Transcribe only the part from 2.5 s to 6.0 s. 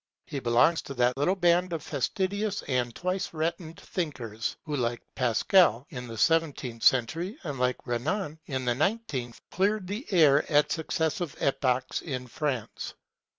and twice refined thinkers, who, like Pascal (q.v.)